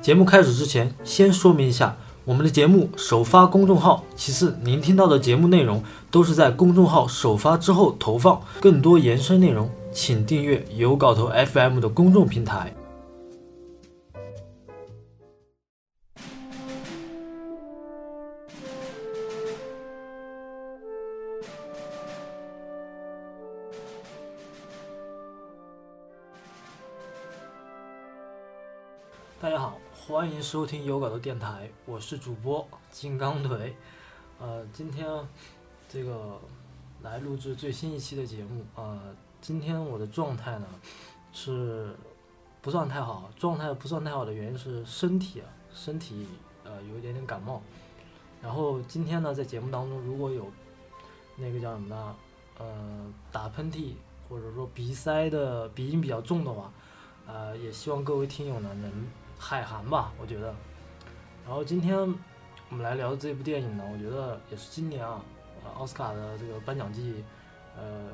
[0.00, 12.72] 节目开始之前，先说明一下，我们的节目首发公众号，其次您听到的节目内容都是在公众号首发之后投放，更多延伸内容，请订阅有稿头 FM 的公众平台。
[30.18, 33.76] 欢迎收听有稿的电台，我是主播金刚腿。
[34.40, 35.06] 呃，今天
[35.88, 36.40] 这个
[37.02, 38.64] 来录制最新一期的节目。
[38.74, 38.98] 呃，
[39.40, 40.66] 今天我的状态呢
[41.32, 41.94] 是
[42.60, 46.26] 不算太好，状态不算太好的原因是身体啊，身体
[46.64, 47.62] 呃有一点点感冒。
[48.42, 50.50] 然后今天呢，在节目当中如果有
[51.36, 52.16] 那个叫什么呢，
[52.58, 53.92] 呃，打喷嚏
[54.28, 56.72] 或者说鼻塞的鼻音比较重的话，
[57.24, 59.06] 呃，也希望各位听友呢能。
[59.38, 60.54] 海涵吧，我觉得。
[61.46, 61.96] 然后今天
[62.68, 65.24] 我们来聊的这部电影呢，我觉得也是今年啊，
[65.64, 67.24] 呃，奥斯卡的这个颁奖季，
[67.74, 68.10] 呃，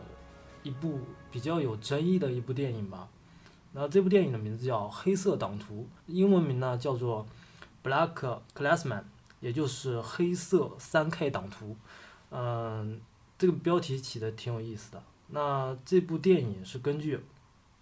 [0.63, 1.01] 一部
[1.33, 3.09] 比较有争议的一部电影吧。
[3.73, 7.27] 那这部电影的名字叫《黑色党徒》，英文名呢叫做
[7.89, 9.01] 《Black Classman》，
[9.41, 11.77] 也就是黑色三 K 党徒。
[12.31, 13.01] 嗯，
[13.37, 15.03] 这个标题起的挺有意思的。
[15.29, 17.19] 那这部电影是根据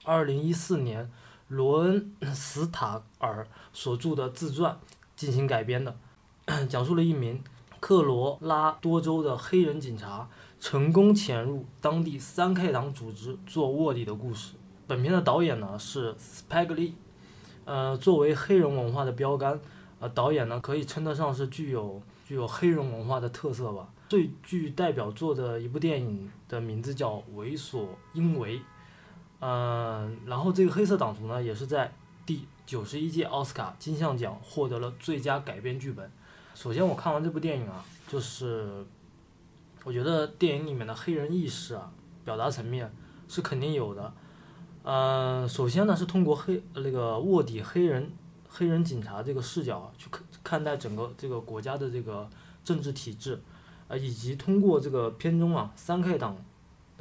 [0.05, 1.11] 二零一四年。
[1.53, 4.79] 罗恩·斯塔尔所著的自传
[5.15, 5.95] 进行改编的，
[6.67, 7.45] 讲述了一名
[7.79, 10.27] 科罗拉多州的黑人警察
[10.59, 14.55] 成功潜入当地三 K 党组织做卧底的故事。
[14.87, 16.95] 本片的导演呢是斯派格利，
[17.67, 19.61] 呃，作为黑人文化的标杆，
[20.01, 23.93] 呃，导演呢可以称得上是具有具有黑人文化的特色吧。
[24.09, 28.59] 最具代表作的一部电影的名字叫《为所应为》。
[29.45, 31.93] 嗯，然后这个黑色党徒呢，也是在
[32.25, 36.09] 第九十一届奥斯卡金像奖获得了最佳改编剧本。
[36.55, 38.87] 首先，我看完这部电影啊，就是
[39.83, 41.91] 我觉得电影里面的黑人意识啊，
[42.25, 42.89] 表达层面
[43.27, 44.15] 是肯定有的。
[44.85, 48.13] 嗯，首先呢，是通过黑那个卧底黑人
[48.49, 52.31] 黑人警察这个视角去看看待整个这个国家的这个
[52.65, 53.43] 政治体制，
[53.89, 56.37] 啊，以及通过这个片中啊三 K 党。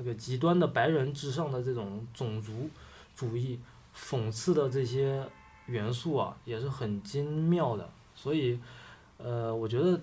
[0.01, 2.67] 这个极端的白人至上的这种种族
[3.15, 3.59] 主义
[3.95, 5.23] 讽刺的这些
[5.67, 7.87] 元素啊，也是很精妙的。
[8.15, 8.59] 所以，
[9.19, 10.01] 呃，我觉得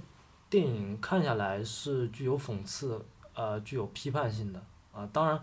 [0.49, 3.05] 电影看下来是具有讽刺，
[3.35, 5.05] 呃，具有批判性的啊。
[5.13, 5.43] 当然，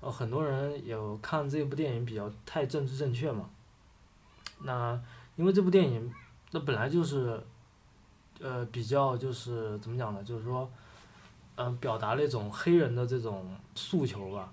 [0.00, 3.50] 呃，很多人有看这部电影比较太政治正确嘛。
[4.62, 4.96] 那
[5.34, 6.08] 因为这部电影
[6.52, 7.42] 那本来就是，
[8.38, 10.22] 呃，比较就是怎么讲呢？
[10.22, 10.70] 就是说。
[11.60, 14.52] 嗯，表达了一种黑人的这种诉求吧，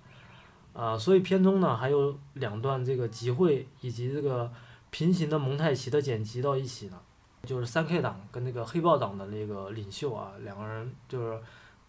[0.73, 4.51] 啊，所以片中呢还有两段这个集会以及这个
[4.89, 6.99] 平行的蒙太奇的剪辑到一起呢，
[7.43, 11.39] 就是三 K 党跟那个黑豹党的那个领袖啊，两个人就是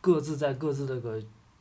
[0.03, 1.19] 各自在各自的个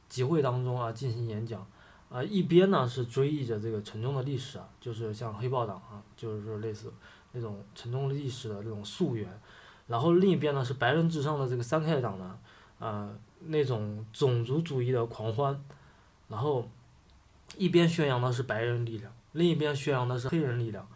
[0.09, 1.65] 集会当中啊进行演讲，
[2.09, 6.91] 啊，一边呢是追忆着这个沉重的历史啊，就是像黑豹党啊，就是类似
[7.31, 9.39] 那种沉重历史的这种溯源，
[9.87, 12.37] 然后另一边呢是白人至上的这个三 K 党呢，
[12.79, 13.09] 啊。
[13.47, 15.59] 那种种族主义的狂欢，
[16.27, 16.67] 然后
[17.57, 20.87] 一边宣扬的是白人力量，另一边宣扬的是黑人力量，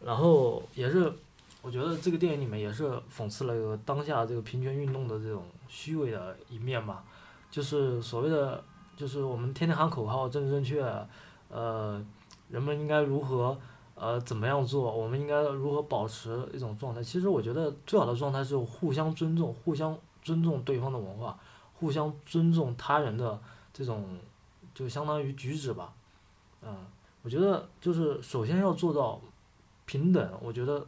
[0.00, 1.12] 然后也是
[1.62, 7.04] 我觉得这个电影里面也是讽刺了当下这个平权运动的这种虚伪的一面吧，
[7.50, 8.62] 就是所谓的
[8.96, 10.82] 就是我们天天喊口号政治正确，
[11.48, 12.02] 呃，
[12.48, 13.56] 人们应该如何
[13.94, 17.02] 呃怎么样做，我们应该如何保持一种状态？
[17.02, 21.38] 其实我觉得最好的状态是互相尊重，互相尊重对方的文化。
[21.80, 23.40] 互相尊重他人的
[23.72, 24.18] 这种，
[24.74, 25.94] 就相当于举止吧，
[26.60, 26.76] 嗯，
[27.22, 29.18] 我觉得就是首先要做到
[29.86, 30.86] 平等，我觉得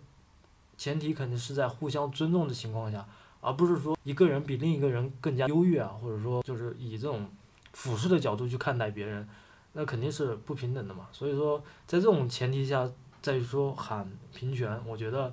[0.77, 3.07] 前提肯定是在互相尊重的情况下，
[3.41, 7.27] 而不是说一个人比另一个人更加优越啊，或者说就是以这种
[7.73, 9.27] 俯视的角度去看待别人，
[9.73, 11.09] 那肯定是不平等的嘛。
[11.11, 12.87] 所以说，在这种前提下
[13.23, 15.33] 再说喊平权，我觉得，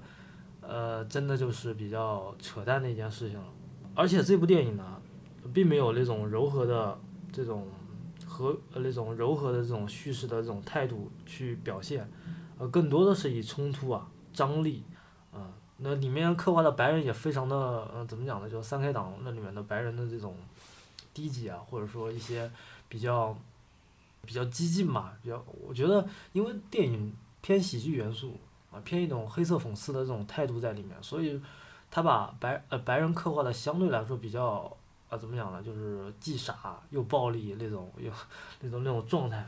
[0.61, 3.45] 呃，真的就是比较扯淡的一件事情了。
[3.93, 5.01] 而且这部电影呢。
[5.53, 6.99] 并没有那种柔和的
[7.31, 7.67] 这种
[8.25, 12.09] 和那种柔和的这种叙事的这种态度去表现，
[12.57, 14.83] 呃，更多的是以冲突啊、张力
[15.33, 17.55] 啊，那里面刻画的白人也非常的
[17.93, 18.49] 呃怎么讲呢？
[18.49, 20.35] 就三 K 党那里面的白人的这种
[21.13, 22.49] 低级啊，或者说一些
[22.87, 23.35] 比较
[24.25, 28.37] 比较激进吧，比较我觉得因为电影偏喜剧元素
[28.71, 31.41] 啊，偏一种黑色讽刺的这种态度在里面，所以
[31.89, 34.75] 他把白呃白人刻画的相对来说比较。
[35.09, 35.61] 啊，怎么讲呢？
[35.61, 38.11] 就是既傻又暴力那种，又
[38.61, 39.45] 那种那种状态，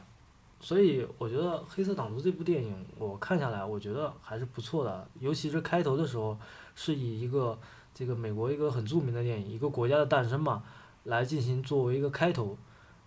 [0.59, 6.37] 所以我觉得《黑色党徒》这部电影我看下来，我觉得还是不错的，尤其是开头的时候，
[6.75, 7.57] 是以一个
[7.93, 10.63] 这个美国一个很著名的电影，一个国家的诞生嘛，
[11.03, 12.57] 来进行作为一个开头，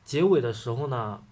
[0.05, 1.23] 结尾的时候呢，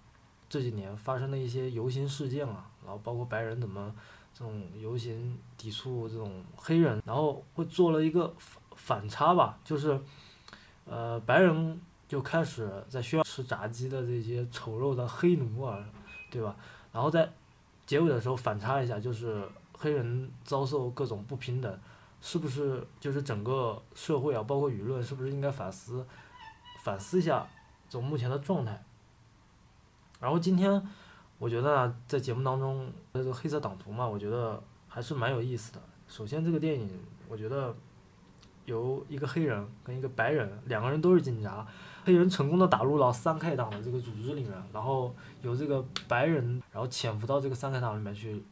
[0.49, 3.93] 这几年发生的一些游行事件啊，然后包括白人怎么
[4.33, 9.99] 这种游行抵触这种黑人，然后会做了一个反反差吧，就是
[10.85, 15.83] 呃白人就开始在需要吃炸鸡的这些丑陋的黑奴啊。
[16.31, 16.55] 对吧？
[16.91, 17.31] 然后在
[17.85, 21.79] 结尾的时候反差一下，就是黑人遭受各种不平等，
[22.21, 26.03] 是不是就是整个社会啊，包括舆论，是不是应该反思
[26.83, 27.45] 反思一下
[27.87, 28.83] 走目前的状态？
[30.19, 30.81] 然后今天
[31.37, 35.79] 我觉得，在节目当中，这个黑色党徒嘛，我觉得还是蛮有意思的。
[36.07, 36.89] 首先，这个电影
[37.29, 37.75] 我觉得
[38.65, 41.65] 由一个黑人跟一个白人两个人都是警察。
[42.05, 48.43] 黑人成功的打入了三 K 党的这个组织里面，然后由这个白人，然后潜伏到这个三 K 党里面去，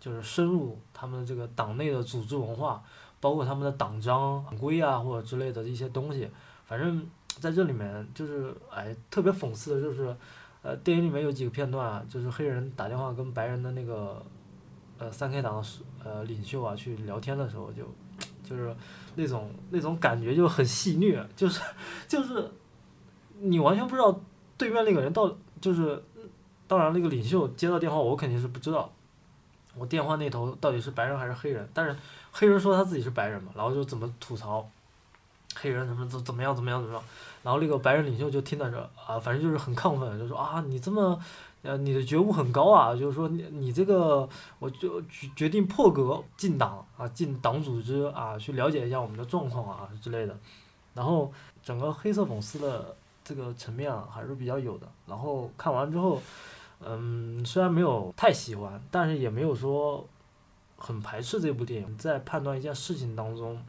[0.00, 2.82] 就是深入他们这个党内的组织文化，
[3.20, 6.30] 包括他们的党章、党规啊或者之类的一些东西。
[6.64, 10.16] 反正在这里面就是哎，特别讽刺的就是，
[10.62, 14.24] 呃，电影里面有几个片段，就是黑人打电话跟白人的那个，
[14.96, 15.68] 呃，三 K 党的
[16.02, 17.82] 呃领袖啊去聊天的时候，就
[18.48, 18.74] 就是
[19.16, 21.60] 那种那种感觉就很戏虐，就是
[22.06, 22.50] 就是。
[23.40, 24.20] 你完全不知道
[24.56, 26.02] 对面那个人到就是，
[26.66, 28.90] 当然那个领袖接到电话，我肯定是不知道，
[29.76, 31.68] 我电话那头到底是白人还是黑人。
[31.72, 31.96] 但是
[32.32, 34.68] 黑人说他自己是白人嘛，然后就怎么吐槽
[35.54, 37.04] 黑人怎么怎怎么样怎么样怎么样，
[37.44, 41.16] 然后那个白人领袖就听到这啊，反正就是很亢奋，就说啊你这么
[41.62, 44.28] 呃你的觉悟很高啊，就是说你你这个
[44.58, 50.38] 我就决决定破格进党啊进党组织啊去了解一下我们的状况啊之类的，
[50.94, 51.32] 然后
[51.62, 52.96] 整个黑色讽刺的。
[53.24, 54.88] 这个层面啊还是比较有的。
[55.06, 56.18] 然后看完之后，
[56.80, 60.02] 嗯，虽然没有太喜欢，但是也没有说
[60.78, 61.98] 很排斥这部电影。
[61.98, 63.62] 在判断一件事情当中，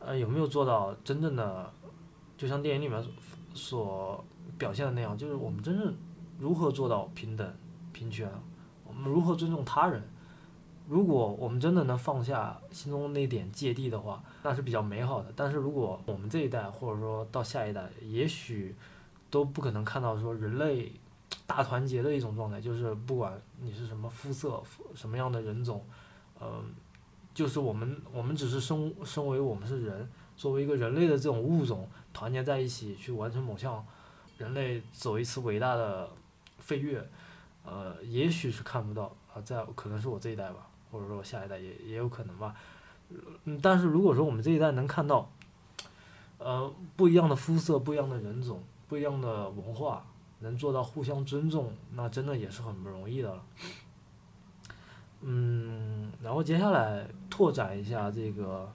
[0.00, 1.72] 呃，有没有做到真正的，
[2.36, 3.06] 就像电影里面
[3.54, 4.24] 所
[4.58, 5.94] 表现的那样，就是我们真正
[6.38, 7.54] 如何做到平等、
[7.92, 8.30] 平权，
[8.86, 10.02] 我们如何尊重他人。
[10.88, 15.32] 如果我们真的能放下心中那点芥蒂的话，那是比较美好的。
[15.34, 18.74] 但是如果我们这一代，或者说到下一代，也许。
[19.30, 20.92] 都不可能看到说人类
[21.44, 24.62] 大团结的一种状态，就是不管你是什么肤色、
[24.94, 25.84] 什么样的人种，
[26.40, 26.62] 嗯，
[27.34, 33.84] 就是我们我们只是身身为我们是人，作为一个人类的这种物种团结在一起去完成某项
[34.38, 36.08] 人类走一次伟大的
[36.58, 37.08] 飞跃，
[37.64, 42.54] 呃，也许是看不到啊，在可能是我这一代吧，或者说我下一代也也有可能吧，
[43.44, 45.30] 嗯，但是如果说我们这一代能看到，
[46.38, 48.62] 呃，不一样的肤色、不一样的人种。
[48.86, 50.04] 不一样的文化
[50.40, 53.42] 能做到互相尊重，那真的也是很不容易的了。
[55.22, 58.70] 嗯，然后接下来拓展一下这个，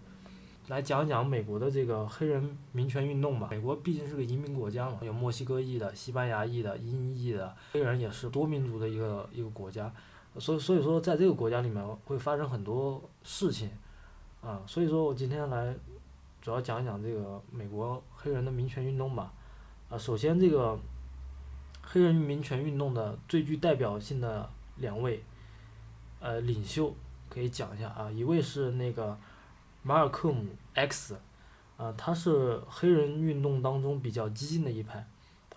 [0.70, 3.48] 来讲讲美国的这个黑人民权运动吧。
[3.50, 9.92] 美国毕竟是个移民国家嘛，有墨西哥裔的、西班牙裔的、英裔的，黑人也是多民族的一个一个国家，
[10.38, 13.72] 所以所以说在这个国家里面会发生很多事情，
[14.42, 15.76] 啊，所以说我今天来
[16.40, 19.34] 主要讲一讲这个美国黑人的民权运动吧。
[19.90, 20.78] 啊，首先这个
[21.82, 25.24] 黑人民权运动的最具代表性的两位
[26.20, 26.94] 呃领袖
[27.28, 29.18] 可以讲一下啊，一位是那个
[29.90, 31.16] 马尔克姆 X，
[31.76, 35.04] 啊，他是黑人运动当中比较激进的一派，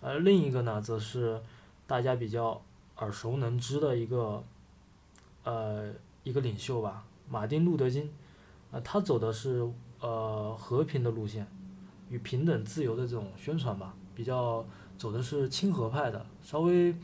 [0.01, 1.39] 而另一个呢，则是
[1.87, 2.63] 大家比较
[2.97, 4.43] 耳熟能知的一个
[5.45, 5.93] 呃
[6.25, 8.11] 一个领袖吧，马丁路德金，
[8.71, 9.71] 啊，他走的是
[10.01, 11.47] 呃和平的路线
[12.09, 13.95] 与平等自由的这种宣传吧。
[14.15, 14.65] 比较
[14.97, 16.97] 走的是亲和派的，稍微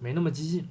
[0.00, 0.66] 没那么激进。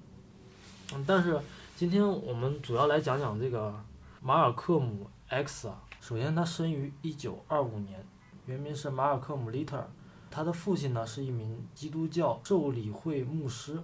[0.95, 1.39] 嗯，但是
[1.75, 3.79] 今天我们主要来讲讲这个
[4.19, 5.79] 马尔克姆 X 啊。
[6.01, 8.03] 首先，他生于一九二五年，
[8.47, 9.87] 原名是马尔克姆·利特尔。
[10.31, 13.79] 他的父亲呢是一名基督教受理会牧师，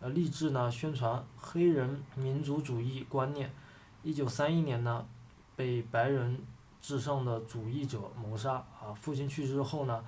[0.00, 3.52] 呃，立志呢宣传黑人民族主义观念。
[4.02, 5.06] 一九三一年呢，
[5.54, 6.40] 被白人
[6.80, 8.54] 至上的主义者谋杀。
[8.54, 10.02] 啊，父亲去世后呢。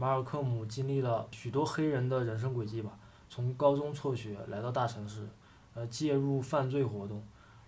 [0.00, 2.96] 马尔克姆经历了许多黑人的人生轨迹吧，
[3.28, 5.28] 从高中辍学来到大城市，
[5.74, 7.20] 呃，介入犯罪活动，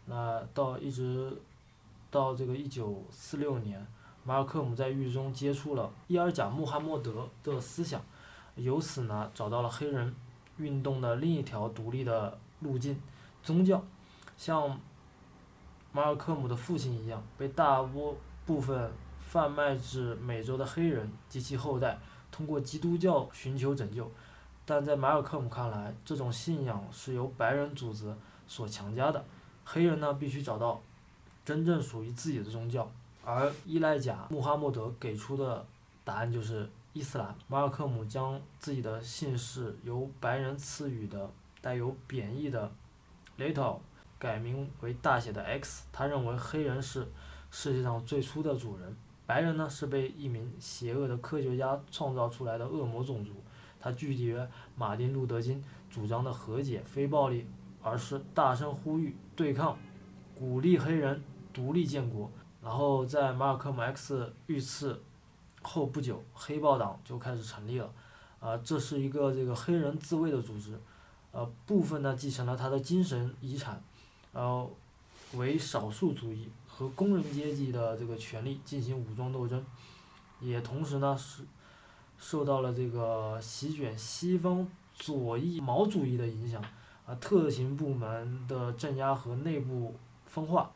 [0.04, 1.36] 那到一直
[2.10, 3.86] 到这个一九四六年，
[4.24, 8.02] 马尔克姆在狱中接触了伊尔贾穆罕默德的思想，
[8.56, 10.14] 由此呢找到了黑人
[10.58, 13.00] 运动的另一条独立的路径，
[13.42, 13.82] 宗教，
[14.36, 14.78] 像
[15.92, 21.98] 马尔克姆的父亲一样，被大波部分贩卖至美洲的黑人及其后代。
[22.32, 24.08] 通过基督教寻求拯救，
[24.64, 28.14] 但在马尔克姆看来，这种信仰是由白人组织
[28.46, 29.24] 所强加的，
[29.64, 30.80] 黑人呢必须找到
[31.44, 32.90] 真正属于自己的宗教。
[33.24, 35.64] 而伊赖贾·穆哈默德给出的
[36.04, 37.34] 答案就是伊斯兰。
[37.48, 41.30] 马尔克姆将自己的姓氏由白人赐予的
[41.60, 42.72] 带有贬义的
[43.38, 43.78] “little”
[44.18, 45.84] 改名为大写的 “X”。
[45.92, 47.06] 他认为黑人是
[47.50, 53.32] 世界上最初的主人，白人呢是被一名邪恶的科学家创造出来的恶魔种族。
[53.78, 57.46] 他拒绝马丁·路德·金主张的和解、非暴力，
[57.82, 59.78] 而是大声呼吁对抗，
[60.40, 62.30] 鼓励黑人独立建国。
[62.62, 64.98] 然后在马尔科姆 X 遇刺
[65.60, 67.92] 后不久，黑豹党就开始成立了。
[68.40, 70.80] 啊，这是一个这个黑人自卫的组织，
[71.32, 73.82] 呃，部分呢继承了他的精神遗产，
[74.32, 74.74] 然后
[75.34, 79.62] 为少数主义和工人阶级的这个权利进行武装斗争，
[80.40, 81.42] 也同时呢是。
[82.22, 86.62] 受到了这个席卷西方左翼毛主义的影响，
[87.06, 89.94] 啊，特勤部门的镇压和内部
[90.30, 90.70] 分化，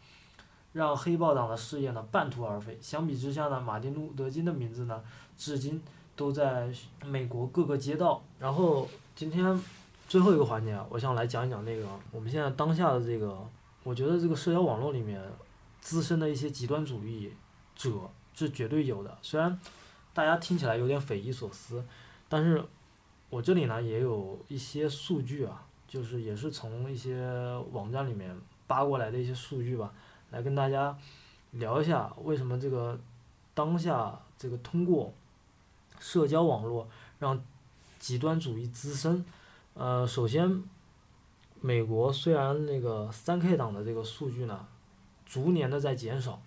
[0.73, 2.77] 让黑豹党的事业呢半途而废。
[2.83, 5.03] 相比之下呢，马丁路德金的名字呢，
[5.39, 5.81] 至今
[6.17, 6.69] 都在
[7.05, 8.23] 美国各个街道。
[8.39, 9.63] 然后今天
[10.09, 13.39] 最后一个环节，我想来讲一讲那个我们现在当下的这个，
[13.85, 15.23] 我觉得这个社交网络里面
[15.81, 17.33] 滋生的一些极端主义
[17.77, 17.91] 者
[18.35, 19.59] 是绝对有的，虽然。
[20.17, 21.85] 大家听起来有点匪夷所思，
[22.29, 22.65] 但是
[23.31, 27.29] 我这里呢也有一些数据啊，就是也是从一些
[27.73, 28.33] 网站里面
[28.67, 29.93] 扒过来的一些数据吧，
[30.31, 30.97] 来跟大家
[31.53, 32.99] 聊一下为什么这个
[33.55, 35.13] 当下这个通过
[35.99, 37.43] 社交网络让
[37.99, 39.25] 极端主义滋生。
[39.75, 40.63] 呃，首先，
[41.61, 44.67] 美国虽然那个三 K 党的这个数据呢，
[45.25, 46.41] 逐年的在减少。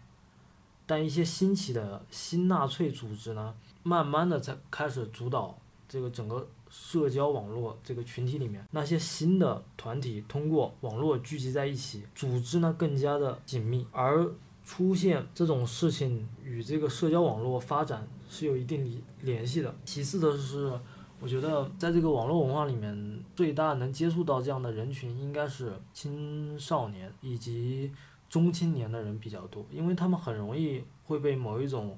[0.90, 5.58] 但一些兴起的新纳粹组织呢，慢慢的在开始主导
[5.90, 14.30] 这个整个社交网络这个群体里面，那些新的团体通过网络聚集在一起，组织呢更加的紧密，而
[14.66, 19.74] 出现这种事情与这个社交网络发展是有一定联系的。
[19.86, 20.72] 其次的是，
[21.20, 27.92] 我觉得在这个网络文化里面，最大能接触到这样的人群应该是青少年以及。
[28.30, 31.98] 中青年的人比较多，因为他们很容易会被某一种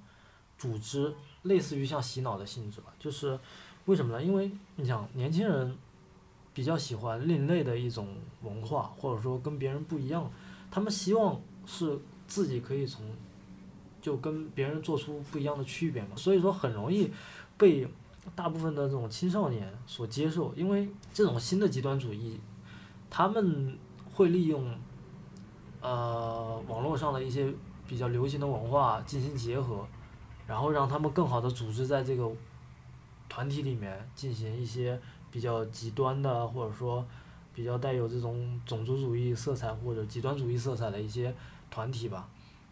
[0.60, 1.12] 组织，
[1.42, 2.94] 类似于像洗脑的性质吧。
[3.00, 3.38] 就是
[3.86, 4.24] 为什么呢？
[4.24, 5.76] 因为你想，年轻人
[6.54, 8.08] 比较喜欢另类的一种
[8.42, 10.32] 文化，或者说跟别人不一样，
[10.70, 13.06] 他们希望是自己可以从
[14.02, 16.10] 就跟别人做出不一样的区别嘛。
[16.16, 17.12] 所以说很容易
[17.58, 17.88] 被
[18.36, 22.40] 大部分的这种青少年所接受，因为这种新的极端主义，
[23.10, 23.78] 他们
[24.14, 24.78] 会利用。
[25.82, 27.54] 呃，网络上的一些
[27.88, 29.88] 比较流行的文化进行结合，
[30.46, 32.30] 然后让他们更好的组织在这个
[33.30, 35.00] 团体里面进行一些
[35.32, 37.06] 比较极端的，或者说
[37.54, 41.34] 比较带有这种种族主义色彩或者极端主义色彩的一些
[41.70, 42.28] 团体吧，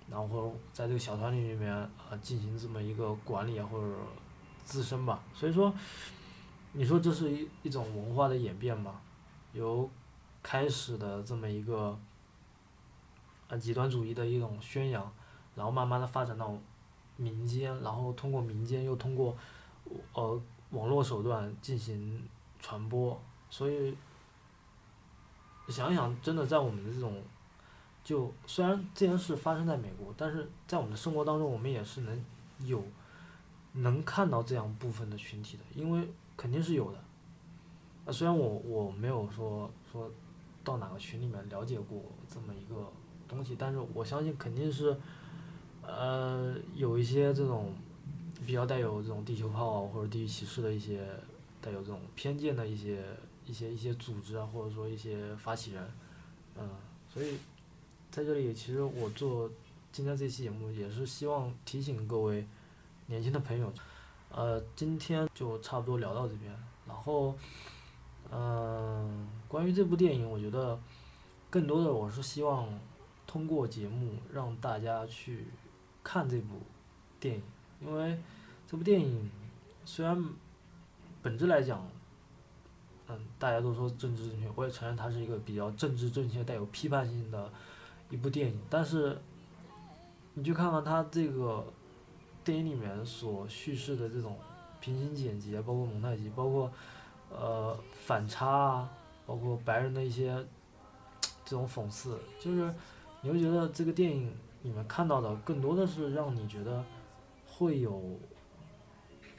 [0.09, 1.73] 然后在这个小团体里面
[2.09, 3.93] 呃进行这么一个管理或者
[4.65, 5.73] 自身吧，所以说，
[6.73, 8.99] 你说这是一一种文化的演变吧，
[9.53, 9.89] 由
[10.41, 11.97] 开始的这么一个。
[13.49, 15.09] 啊，极端主义的一种宣扬，
[15.55, 16.53] 然后慢慢的发展到
[17.15, 19.37] 民间，然后通过民间又通过
[20.13, 20.41] 呃
[20.71, 22.27] 网络手段进行
[22.59, 23.95] 传播，所以
[25.67, 27.21] 想想，真的在我们的这种，
[28.03, 32.25] 就虽然这件事发生在美国，但是在我们的生活当中，我们也是能
[32.59, 32.83] 有
[33.73, 36.97] 能看到这样部分的群体的，因为肯定是有的。
[38.05, 40.11] 啊，虽然我我没有说说
[40.63, 42.91] 到哪个群里面了解过这么一个。
[43.29, 44.97] 东西，但是我相信肯定是，
[45.81, 47.73] 呃，有一些这种
[48.45, 51.07] 比较带有这种地球炮或者地域歧视的一些
[51.61, 53.03] 带有这种偏见的一些
[53.45, 55.91] 一些一些组织啊，或者说一些发起人，
[56.55, 56.69] 嗯，
[57.11, 57.37] 所以
[58.11, 59.49] 在这里，其实我做
[59.91, 62.45] 今天这期节目也是希望提醒各位
[63.07, 63.73] 年轻的朋友，
[64.29, 66.51] 呃，今天就差不多聊到这边，
[66.85, 67.35] 然后，
[68.31, 70.79] 嗯，关于这部电影，我觉得
[71.49, 72.67] 更多的我是希望。
[73.27, 75.47] 通过节目让大家去
[76.01, 76.61] 看这部
[77.19, 77.43] 电影，
[77.79, 78.17] 因为
[78.67, 79.29] 这部电影
[79.85, 80.23] 虽然
[81.21, 81.87] 本质来讲，
[83.07, 87.49] 嗯，大家都说政治正确，我也承认它是一个比较政治正确、带有批判性的
[88.09, 88.59] 一部电影。
[88.69, 89.17] 但是，
[90.33, 91.65] 你去看看它这个
[92.43, 94.37] 电影里面所叙事的这种
[94.79, 96.71] 平行剪辑，包括蒙太奇，包括
[97.29, 98.89] 呃反差啊，
[99.25, 100.45] 包括白人的一些
[101.45, 102.73] 这种讽刺，就是。
[103.23, 104.31] 你会觉得这个电影
[104.61, 106.85] 里面看到的更多的是让你觉得
[107.57, 108.19] 会有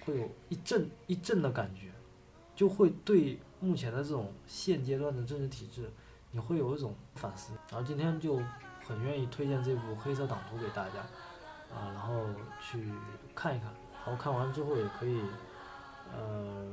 [0.05, 1.93] 会有一阵一阵的感觉，
[2.57, 5.89] 就会对目前的这种现阶段的政治体制，
[6.33, 7.53] 你会有一种反思。
[7.71, 8.41] 然后今天就
[8.85, 11.01] 很愿意推荐这部《黑色党徒》给大家，
[11.73, 12.25] 啊，然后
[12.61, 12.93] 去
[13.37, 13.73] 看一看。
[14.05, 15.21] 然后看完之后也可以，
[16.13, 16.67] 呃，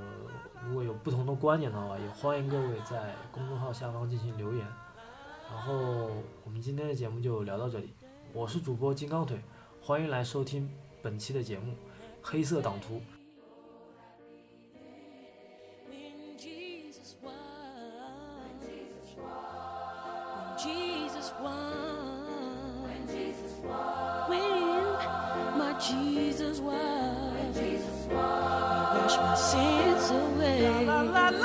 [0.64, 4.66] 如果有不同的观点的话，也欢迎各位在公众号下方进行留言。
[5.52, 5.74] 然后
[6.44, 7.94] 我们今天的节目就聊到这里，
[8.34, 9.40] 我是主播金刚腿，
[9.82, 10.70] 欢迎来收听
[11.06, 11.72] 本期的节目
[12.20, 12.96] 《黑色党徒》。
[15.88, 17.30] When Jesus won,
[18.40, 18.58] when
[20.58, 24.32] Jesus won, when Jesus won,
[25.60, 30.62] when Jesus won, when Jesus won, He washed my sins away.
[30.64, 31.45] La la la la la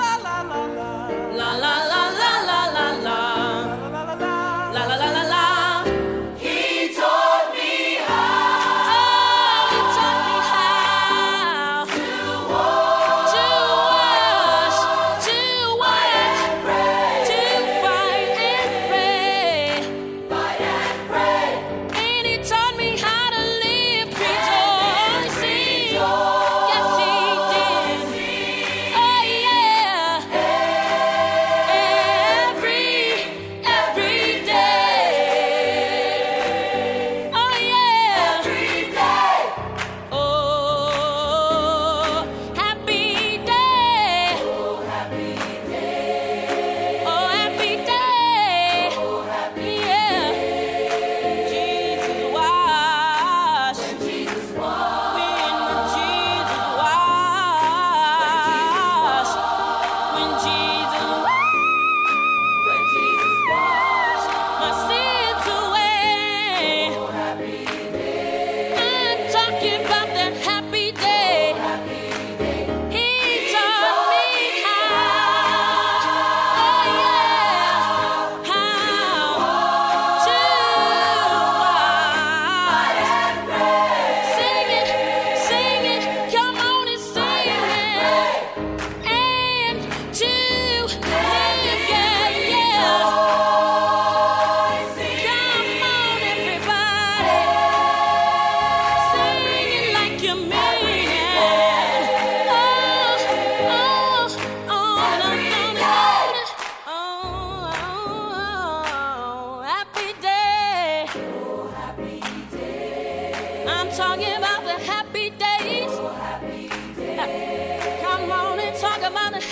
[119.11, 119.42] amount of